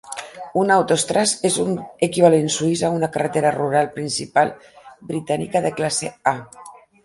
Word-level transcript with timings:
Una 0.61 0.77
"Autostrasse" 0.79 1.45
és 1.49 1.59
un 1.63 1.75
equivalent 2.07 2.49
suïs 2.57 2.83
a 2.87 2.91
una 2.95 3.11
carretera 3.19 3.53
rural 3.59 3.93
principal 4.01 4.55
britànica 5.15 5.67
de 5.69 5.77
classe 5.81 6.15
"A". 6.37 6.39